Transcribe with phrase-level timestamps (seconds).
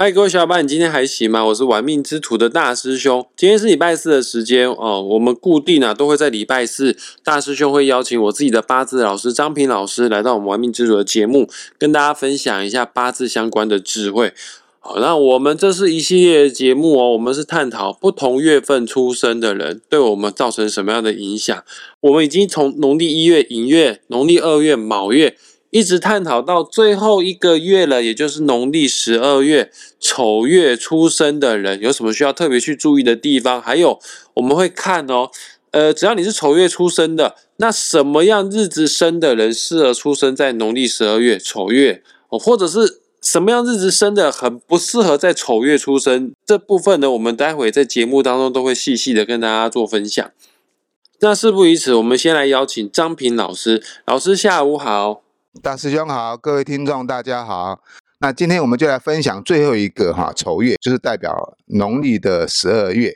[0.00, 1.44] 嗨，各位小伙伴，你今天还行吗？
[1.46, 3.26] 我是玩命之徒的大师兄。
[3.36, 14.32] 今天是礼拜四的时间哦，我们固定啊都会在礼拜四，大师兄会邀请我自己的八字老师张平老师来到我们玩命之徒的节目，跟大家分享一下八字相关的智慧。
[14.78, 21.64] 好，那我们这是一系列的节目哦，我们是探讨不同月份出生的人对我们造成什么样的影响。
[22.02, 25.36] 我们已经从农历一月寅月、农历二月卯月。
[25.70, 29.70] 一直探讨到最后一个月了，也就是农历十二月
[30.00, 33.60] 丑月出生的人，有什么需要特别去注意的地方？
[33.60, 33.98] 还有
[34.34, 35.30] 我们会看哦，
[35.72, 46.32] 呃，只要你是丑月出生的，那什么样日子生的人适合出生在农历十二月丑月哦，或者是什么样日子生的很不适合在丑月出生？
[46.46, 50.30] 这部分呢，我们待会在节目当中都会细细的跟大家做分享。
[51.20, 55.27] 那事不宜迟，我们先来邀请张平老师，老师下午好。
[55.62, 57.80] 大师兄好，各位听众大家好。
[58.20, 63.12] 那今天我们就来分享最后一个哈丑月，就是代表农历的十二月。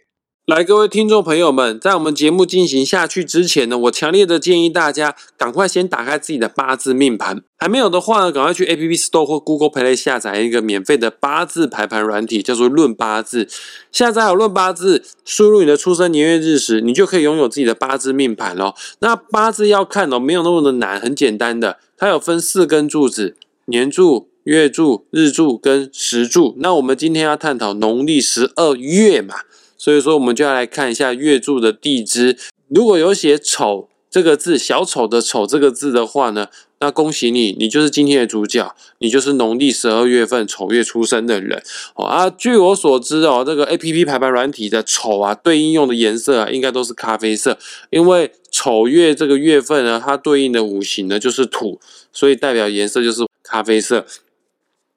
[0.47, 13.45] 来，各位听众朋友们，在我们节目进行下去之前呢，我强烈的建议大家赶快先打开自己的八字命盘，还没有的话呢，赶快去 App Store 或 Google Play 下载一个免费的八字排盘软体，叫做《论八字》。
[13.93, 18.75] 下载好《论八字》，输入你的出生年月日时，你就可以拥有自己的八字命盘喽。
[18.99, 21.79] 那八字要看哦，没有那么的难，很简单的。
[21.97, 26.57] 它有分四根柱子：年柱、月柱、日柱跟时柱。
[26.59, 29.37] 那我们今天要探讨农历十二月嘛，
[29.83, 32.39] 所以说我们就要来看一下月柱的地支。
[32.69, 36.47] 如果有写丑这个字，小丑的丑这个字的话呢？
[36.79, 41.61] 那恭喜你，你就是今天的主角，你就是农历十二月份丑月出生的人
[41.97, 42.31] 哦啊！
[42.31, 47.59] 据我所知哦，这个 A P P 排盘软体的丑啊，对应用的颜色啊，应该都是咖啡色，
[47.91, 51.81] 因为丑月这个月份呢，它对应的五行呢就是土，
[52.13, 54.07] 所以代表颜色就是咖啡色。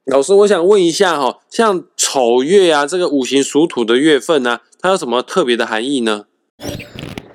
[0.06, 6.26] 老师，我想问一下哈，像丑月啊这个五行属土的月份呢，它有什么特别的含义呢？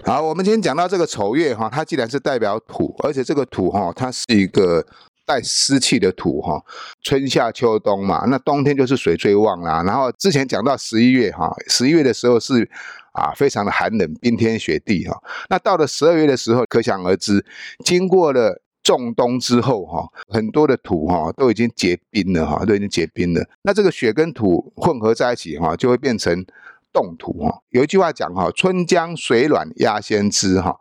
[0.05, 4.87] 好，我们今天讲到这个丑月哈，它既然是代表土，而且这个土哈，它是一个
[5.27, 6.63] 带湿气的土哈，
[7.03, 9.83] 春夏秋冬嘛，那冬天就是水最旺啦。
[9.83, 12.71] 然后之前讲到十一月哈，十一月的时候是
[13.15, 15.21] 啊，非常的寒冷，冰天雪地哈。
[15.49, 17.45] 那到了十二月的时候，可想而知，
[17.85, 23.45] 经过了仲冬之后哈，很多的土哈都已经结冰了哈，都已经结冰了。
[23.63, 26.47] 那这个雪跟土混合在一起哈，就会变成。
[26.93, 30.77] 冻土哈，有一句话讲哈，春江水暖鸭先知哈，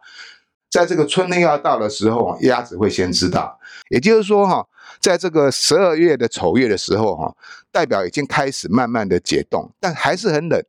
[0.70, 3.60] 在这个春天要到的时候，鸭子会先知道。
[3.90, 4.68] 也就是说哈，
[5.00, 7.36] 在这个十二月的丑月的时候哈，
[7.72, 10.64] 代表已经开始慢慢的解冻，但还是很冷。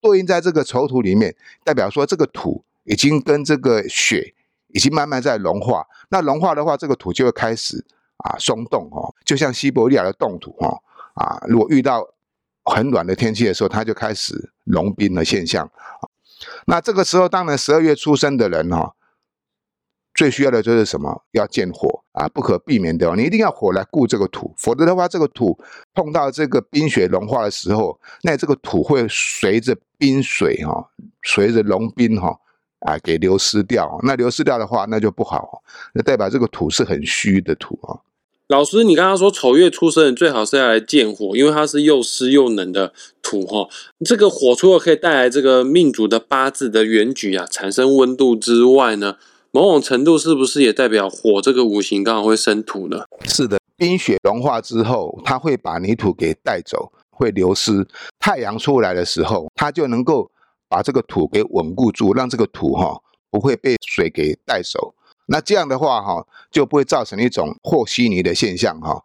[0.00, 1.34] 对应在这个丑土里面，
[1.64, 4.34] 代表说这个土已经跟这个雪
[4.68, 5.84] 已经慢慢在融化。
[6.10, 7.84] 那融化的话，这个土就会开始
[8.18, 10.78] 啊松动哦，就像西伯利亚的冻土哈
[11.14, 12.08] 啊，如果遇到。
[12.68, 15.70] 很暖的天气的时候，它就开始融冰的现象。
[16.66, 18.94] 那这个时候，当然十二月出生的人哈，
[20.14, 21.24] 最需要的就是什么？
[21.32, 25.58] 要见火啊，不可避免的，你一定要火来固这个土，否则的话，这个土
[25.94, 30.90] 碰到这个冰雪融化的时候，那这个土会随着冰水哈，
[31.22, 32.38] 随着融冰哈
[32.80, 33.98] 啊给流失掉。
[34.02, 35.62] 那流失掉的话，那就不好，
[35.92, 37.98] 那代表这个土是很虚的土啊。
[38.48, 43.68] 老师，你刚刚说丑月出生人最好是要来见火，因为它是又湿又冷的土哈。
[44.02, 49.16] 这个火除了可以带来这个命主的八字的原局啊，产生温度之外呢，
[49.50, 53.04] 某种程度是不是也代表火这个五行刚好会生土呢？
[53.26, 57.86] 是的，冰雪融化之后，它会把泥土给带走，会流失。
[58.18, 60.30] 太阳出来的时候，它就能够
[60.70, 62.98] 把这个土给稳固住，让这个土哈
[63.30, 64.94] 不会被水给带走。
[65.30, 69.02] 那这样的话哈，就不会造成一种和稀泥的现象哈。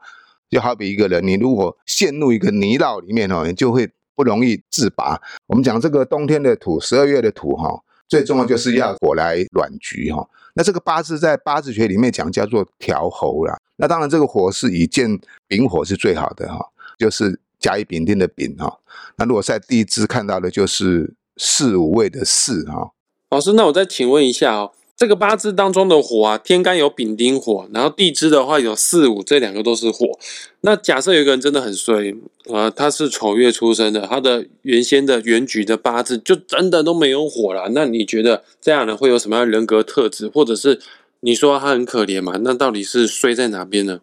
[0.49, 5.19] 就好比一个人，你如果陷入一个泥淖里面哦，你就会不容易自拔。
[5.47, 10.27] 我们讲这个冬天的土，十二月的土哈，最重要就是要火来暖局哈。
[10.53, 13.57] 那这个八字在八字学里面讲叫做调候啦。
[13.77, 16.63] 那当然这个火是以见丙火是最好的哈，
[16.99, 18.79] 就是甲乙丙丁的丙哈。
[19.17, 22.91] 那如果在地支看到的就是四五位的四哈。
[23.31, 24.73] 老师，那我再请问一下哦。
[24.95, 30.17] 这个八字当中的火啊，天干有丙丁火，然后地支的话有四五，这两个都是火。
[30.61, 32.15] 那假设有一个人真的很衰
[32.53, 37.71] 啊，他是丑月出生的，他的原先的原局的八字就真的都没有火了。
[37.73, 40.79] 那你觉得这样人会有什么样的人格特质，或者是
[41.21, 42.37] 你说他很可怜嘛？
[42.41, 44.01] 那到底是衰在哪边呢？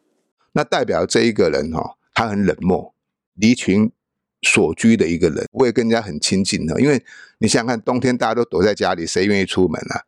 [0.52, 2.92] 那代表这一个人哈，他很冷漠，
[3.36, 3.90] 离群
[4.42, 6.80] 所居的一个人，不会跟人家很亲近的。
[6.80, 7.00] 因为
[7.38, 10.02] 你想想看，冬天大家都躲在家里，谁愿意出门啊？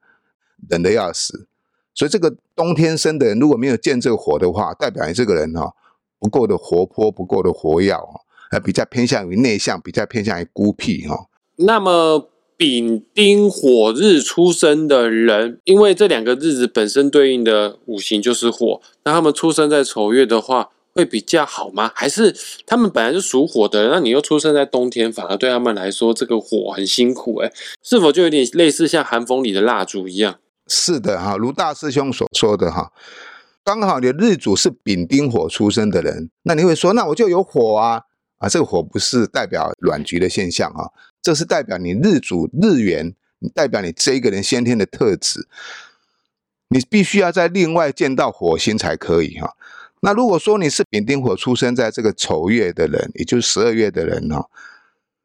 [0.69, 1.47] 冷的要死，
[1.95, 5.75] 所以这个冬天生的人如果没有见这个火的话，代表你这个人哈
[6.19, 8.21] 不够的活泼，不够的活跃哈。
[8.51, 11.27] 呃，比较偏向于内向，比较偏向于孤僻哈。
[11.57, 21.91] 那么丙丁火日出生的人，因为这两个日子本身对应的五行就是火，那他们出生在丑月的话，会比较好吗？
[21.95, 22.37] 还是
[22.67, 27.41] 他们本来是属火的，那你又出生在冬天，反而对他们来说这个火很辛苦？
[27.41, 27.51] 诶
[27.83, 30.39] 是否就有点类似像寒风里的蜡烛一样？
[30.69, 32.93] 是的哈，如大师兄所说的哈，
[33.65, 38.03] 刚好你的日主是丙丁火出生的人，那你会说，那我就有火啊
[38.39, 45.47] 啊，这个火不是代表卵局的现象啊，这是代表你日主日元，你代表你这一个人先天的特质，
[46.69, 49.55] 你必须要在另外见到火星才可以哈。
[50.01, 54.49] 那如果说你是丙丁火出生在这个丑月的人，也就是十二月的人哈，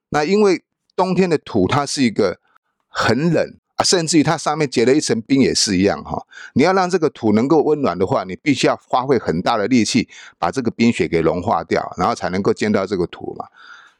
[0.09, 0.63] 那因为
[0.95, 2.39] 冬天的土它是一个
[2.87, 3.57] 很冷。
[3.77, 6.25] 啊，甚至于它上面结了一层冰也是一样哈。
[6.53, 10.09] 你要让这个土能够温暖的话，你必须要花费很大的力气
[10.39, 13.45] 把这个冰雪给融化掉，然后才能够见到这个土嘛。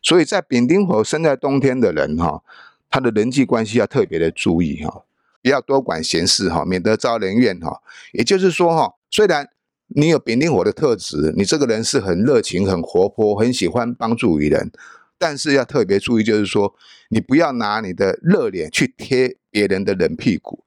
[0.01, 2.41] 所以在丙丁火生在冬天的人哈，
[2.89, 5.03] 他的人际关系要特别的注意哈，
[5.44, 7.81] 不要多管闲事哈，免得招人怨哈。
[8.13, 9.47] 也就是说哈，虽然
[9.89, 14.71] 你有丙丁火的特质，你这个人是很热情、很活泼、很喜欢帮助于人。
[15.18, 16.75] 但是要特别注意，就是说，
[17.10, 20.64] 你不要拿你的热脸去贴别人的冷屁股，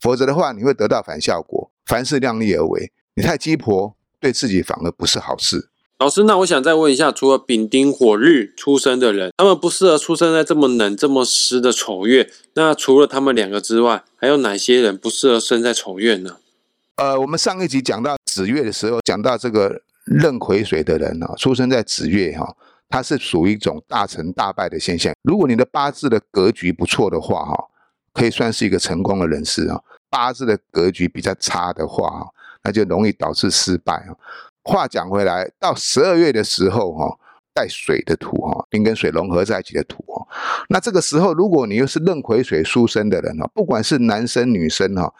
[0.00, 1.70] 否则的话，你会得到反效果。
[1.86, 5.68] 凡事量力而为，你太鸡婆，对自己反而不是好事。
[5.98, 12.28] 老师，那我想再问一下，除了丙丁火日出生的人，他们不适合出生在这么冷、这么湿的丑月。
[12.54, 16.36] 那除了他们两个之外，还有哪些人不适合生在丑月呢？
[16.96, 22.54] 呃，我们上一集讲到子月的时候，讲到这个壬癸水的人啊，出生在子月哈。
[22.88, 25.12] 它是属于一种大成大败的现象。
[25.22, 27.64] 如果你的八字的格局不错的话，哈，
[28.12, 29.80] 可以算是一个成功的人士啊。
[30.08, 32.26] 八字的格局比较差的话，哈，
[32.62, 34.14] 那就容易导致失败啊。
[34.62, 37.18] 话讲回来，到十二月的时候，哈，
[37.52, 40.26] 带水的土，哈，并跟水融合在一起的土，哈，
[40.68, 45.12] 那这个时候，如果你又是壬癸水出生的人，哈，不管是男生女生，哈，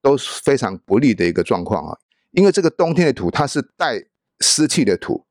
[0.00, 1.98] 都是非常不利的一个状况啊。
[2.30, 4.02] 因为这个冬天的土，它是带
[4.40, 5.24] 湿气的土。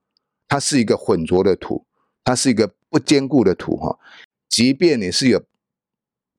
[0.48, 1.86] 它是一个混浊的土，
[2.24, 4.00] 它是一个不坚固的土哈。
[4.48, 5.44] 即便你是有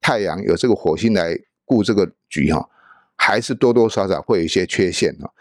[0.00, 2.69] 太阳有这个火星来固这个局哈，
[3.16, 5.32] 还是多多少少会有一些缺陷哈。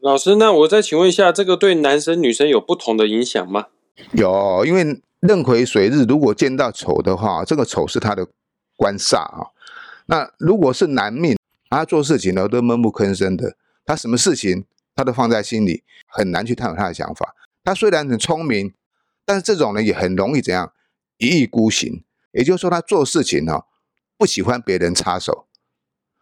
[0.00, 3.66] 老师，那我再请问一下，这个对男生女生有不同的影响吗？
[4.12, 8.26] 有，因为壬癸水日如果见到丑的话，这个丑是他的
[8.76, 9.52] 官煞啊。
[10.06, 11.36] 那如果是男命，
[11.68, 13.54] 他做事情呢都闷不吭声的，
[13.84, 14.64] 他什么事情
[14.96, 17.34] 他都放在心里，很难去探讨他的想法。
[17.62, 18.74] 他虽然很聪明，
[19.24, 20.72] 但是这种人也很容易怎样
[21.18, 22.04] 一意孤行。
[22.32, 23.66] 也就是说，他做事情哦
[24.16, 25.48] 不喜欢别人插手，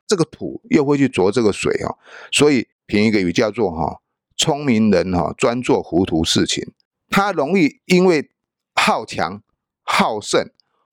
[0.06, 1.98] 这个土又会去啄这个水哦，
[2.32, 4.00] 所以评一个语叫做哈
[4.36, 6.72] 聪明人哈专做糊涂事情。
[7.10, 8.30] 他容易因为
[8.74, 9.42] 好强、
[9.82, 10.50] 好胜、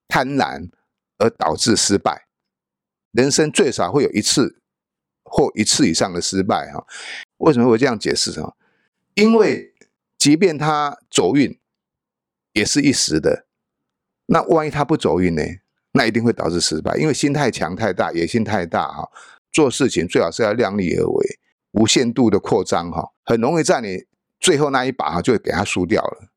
[0.07, 0.69] 贪婪
[1.17, 2.27] 而导致失败，
[3.11, 4.61] 人生最少会有一次
[5.23, 6.85] 或一次以上的失败哈。
[7.37, 8.53] 为什么会这样解释啊？
[9.13, 9.73] 因为
[10.25, 11.55] 即便他走运，
[12.53, 13.45] 也是一时的。
[14.25, 15.43] 那万一他不走运呢？
[15.91, 19.07] 那一定会导致失败，因为心太强太大，野心太大哈。
[19.53, 21.39] 做事情最好是要量力而为，
[21.73, 24.05] 无限度的扩张哈，很容易在你
[24.39, 26.29] 最后那一把哈就会给他输掉了。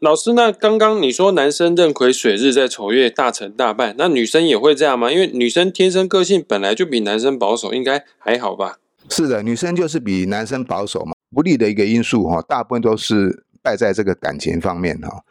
[0.00, 5.10] 老师，那刚刚你说男生壬癸水日在丑月大成大败，那女生也会这样吗？
[5.10, 8.80] 因为女生天生个性本来就比男生保守，应该还好吧？
[9.08, 11.14] 是的，女生就是比男生保守嘛。
[11.32, 15.24] 不利的一个因素哈，大部分都是败在这个感情方面哈。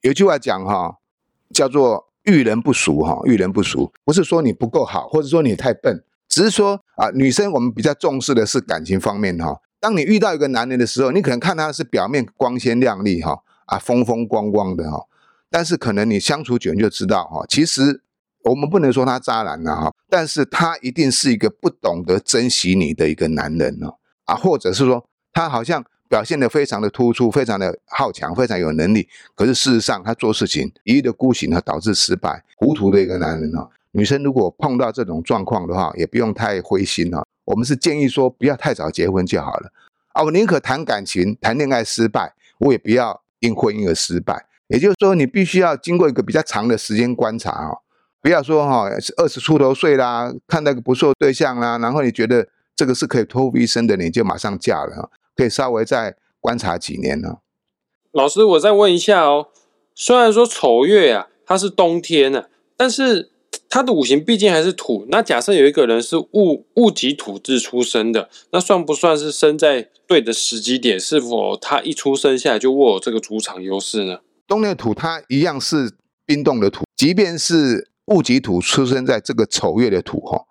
[0.00, 0.96] 有句话讲哈，
[1.54, 9.60] 叫做遇人不淑哈，遇人不淑，不是说你不够好，或者说你太笨，只是说啊，女生我们比较重视的是感情方面哈。
[9.78, 15.06] 当你遇到一个男人的时候，你可能看他是表面光鲜亮丽哈，啊风风光光的哈，
[15.48, 18.02] 但是可能你相处久你就知道哈，其实
[18.44, 25.06] 我们不能说他渣男了哈，但是他一定是一个不懂得珍惜你的一个男人哦，啊，或者是说。
[25.32, 29.08] 他好像表现的非常的突出，非常的好强，非常有能力。
[29.34, 33.68] 可是事实上，他做事情一意的孤行，导致失败，糊涂的一个男人啊。
[33.92, 37.24] 女生如果碰到这种状况的话，也不用太灰心啊。
[37.44, 39.72] 我们是建议说，不要太早结婚就好了
[40.12, 40.22] 啊。
[40.22, 44.46] 我宁可谈感情、谈恋爱失败，我也不要因婚姻而失败。
[44.68, 47.72] 也就是说，你必须要经过一个比较长的时间观察啊，
[48.22, 52.46] 不要说哈二十出头岁啦，看到一个不错对象啦，然后你觉得
[52.76, 55.10] 这个是可以托付一生的，你就马上嫁了。
[55.40, 57.38] 可以稍微再观察几年呢？
[58.12, 59.46] 老师，我再问一下哦。
[59.94, 62.44] 虽然说丑月啊，它是冬天呢，
[62.76, 63.30] 但是
[63.70, 65.06] 它的五行毕竟还是土。
[65.08, 71.00] 那假设有一个人是戊戊己土质出生的，那算不算是生在对的时机点？
[71.00, 74.20] 是否他一出生下来就握有这个主场优势呢？
[74.46, 75.90] 冬天的土它一样是
[76.26, 80.44] 冰冻的土，即便是戊己土出生在这个丑月的土哈，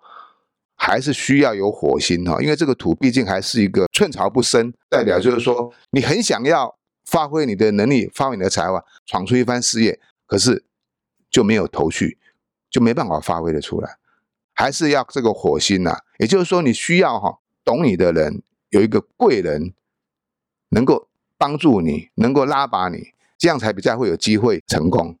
[0.82, 10.64] 还是需要有火星哈，因为这个土毕竟还是一个寸草不生，代表就是说你很想要发挥你的能力，发挥你的才华，闯出一番事业，可是
[11.30, 12.16] 就没有头绪，
[12.70, 13.98] 就没办法发挥的出来，
[14.54, 19.74] 还是要这个火星呐，也就是说你需要哈懂你的人有一个贵人
[20.70, 23.12] 能够帮助你，能够拉拔你。
[23.36, 25.16] 这样才比较会有机会成功。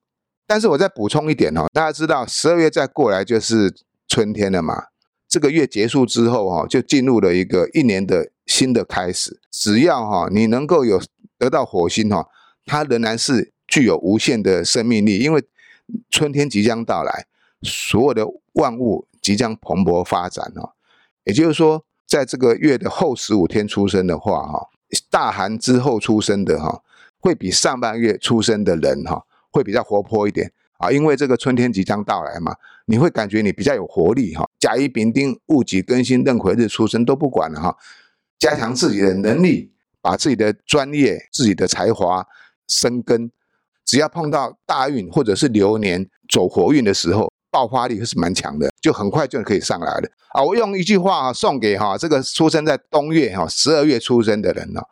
[0.46, 3.74] 但是我再补充一点哦，大家知道十二月再过来就是
[4.08, 4.88] 春天了嘛？
[5.30, 9.40] 这个月结束之后哈，就进入了一个一年的新的开始。
[9.50, 11.00] 只要哈你能够有
[11.38, 12.26] 得到火星哈，
[12.66, 15.42] 它仍然是具有无限的生命力，因为
[16.10, 17.26] 春天即将到来，
[17.62, 20.72] 所有的万物即将蓬勃发展哦。
[21.24, 24.68] 也就是说，在这个月的后十五天出生的话哈，
[25.08, 26.82] 大寒之后出生的哈。
[27.22, 29.22] 会比上半月出生的人哈，
[29.52, 32.56] 会比较活泼一点啊，因为这个春天即将到来嘛，
[32.90, 34.44] 你会感觉你比较有活力哈。
[34.58, 37.76] 甲乙丙丁戊己庚辛壬癸日出生都不管了哈，
[38.40, 42.26] 加强自己的能力，把自己的专业、自己的才华
[42.66, 43.30] 生根。
[43.86, 50.42] 只要碰到大运或者是流年走活运的时候，爆发力是蛮强的，就很快就可以上来了啊。
[50.42, 54.82] 我用一句话啊送给哈这个出生在冬月哈十二月出生的人呢：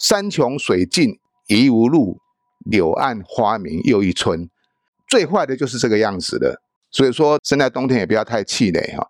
[0.00, 1.18] 山穷水尽。
[1.50, 2.18] 疑无路，
[2.66, 4.50] 柳暗花明又一村。
[5.08, 9.08] 最坏的就是这个样子的，所以说生在冬天也不要太气馁哈。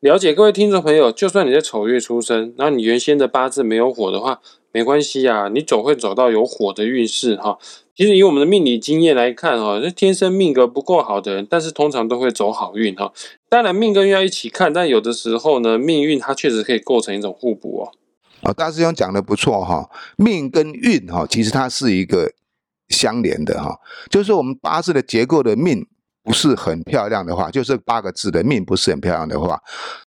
[0.00, 4.40] 了解各位听众朋友，就算你在丑月出生，然后你原先的八字没有火的话，
[4.70, 7.58] 没关系啊，你总会走到有火的运势哈。
[7.96, 13.12] 其实以我们的命理经验来看哈，这天生命格不够好的人，但是通常都会走好运哈。
[13.48, 17.92] 当然命跟运要一起看，但有的时候呢，命运它确实可以构成一种互补哦。
[18.42, 22.30] 啊，大师兄讲的不错哈，命跟运哈，其实它是一个
[22.88, 23.78] 相连的哈。
[24.10, 25.86] 就是说，我们八字的结构的命
[26.24, 29.60] 不是很漂亮的话，就是八个字的命不是很漂亮的话，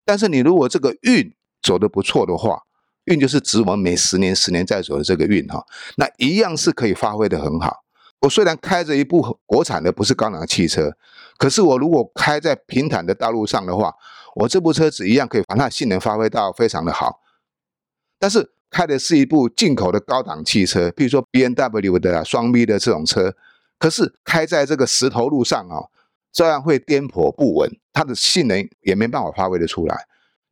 [0.04, 1.32] 但是你如果这个运
[1.62, 2.62] 走的不错的话，
[3.04, 5.64] 运就是指我们每十年、十年在走的这个运哈，
[5.96, 7.84] 那一样是可以发挥的很好。
[8.22, 10.96] 我虽然开着一部国产的不是高档汽车，
[11.36, 13.94] 可是我如果开在平坦的道路上的话，
[14.34, 17.20] 我这部车子一样可以把它性能发挥到非常的好。
[18.18, 23.34] 但是开的是一部进口的高档汽车，比如说 B N W 的双 B 的这种车，
[23.78, 25.84] 可是开在这个石头路上啊，
[26.36, 29.96] 这样会颠簸不稳，它的性能也没办法发挥的出来。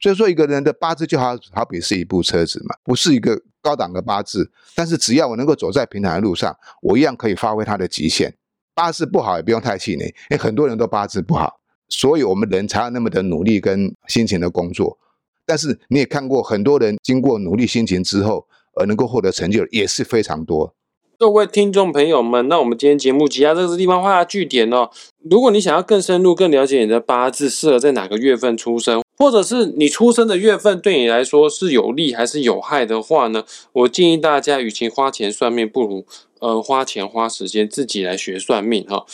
[0.00, 8.34] 所以说，一个人的八字就好好比是一部车子嘛，不是一个高档的八字，但是只要我能够走在平坦的路上，我一样可以发挥它的极限。
[8.74, 14.98] 八字不好也不用太气馁，因为很多人都八字不好，所以我们人才有那么的努力跟辛勤的工作。
[15.44, 20.74] 但是你也看过很多人经过努力辛勤之后而能够获得成就，也是非常多。
[21.16, 24.90] 各位听众朋友们，那我们今天节目即将这个地方画下句点哦。
[25.30, 33.44] 如果你想要更深入、更了解你的八字适合在哪个月份出生，或者是你出生的月份对你来说是有利还是有害的话呢？
[33.72, 36.04] 我建议大家，与其花钱算命，不如
[36.40, 39.06] 呃花钱花时间自己来学算命哈。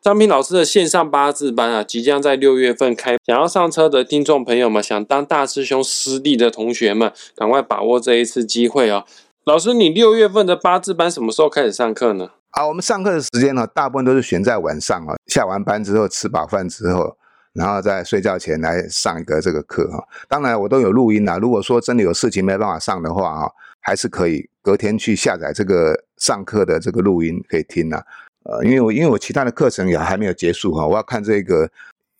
[0.00, 3.16] 张平老师的线上八字班啊，即将在六月份开。
[3.26, 9.04] 想要上车的听众朋友们，想当大师兄师弟的同学们，赶快把握这一次机会哦！
[9.48, 12.28] 老师，你六月份的八字班什么时候开始上课呢？
[12.50, 17.16] 啊，我们上课的时间呢，大部分都是选在晚上啊，下完班之后吃饱饭之后，
[17.54, 20.06] 然后在睡觉前来上一个这个课哈。
[20.28, 21.38] 当然，我都有录音啊。
[21.38, 23.50] 如果说真的有事情没办法上的话啊，
[23.80, 28.04] 还是可以隔天去下载这个上课的这个录音可以听啊。
[28.44, 31.70] 呃，因为我因为我其他的课程也还没有结束哈，我要看这个，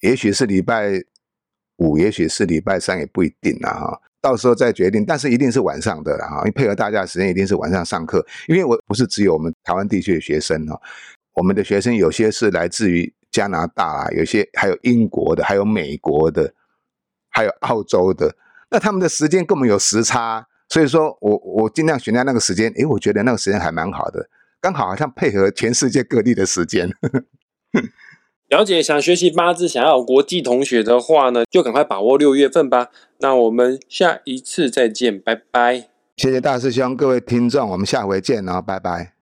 [0.00, 0.92] 也许是礼拜
[1.76, 5.04] 五，也许是礼拜三，也不一定啊哈，到时候再决定。
[5.04, 8.24] 但是一定是晚上的了哈，因为配合大家的时间，一定是晚上上课。
[8.46, 10.80] 因为我不是只有我们台湾地区的学生哈，
[11.34, 16.52] 我们的学生有些是来自于加拿大啊，有些还有英国的，还有美国的，
[17.30, 18.34] 还有澳洲的，
[18.70, 24.28] 那他们的时间跟我们有时差，所以说我我尽量选在那个时间，诶，我觉得那个时间还蛮好的。
[24.60, 26.90] 刚好好像配合全世界各地的时间。
[28.48, 32.88] 了解，想学习八字，想要国际同学的话呢，就赶快把握六月份吧。
[33.18, 35.88] 那我们下一次再见，拜拜。
[36.16, 39.12] 谢谢大师兄，各位听众，我们下回见哦，拜拜。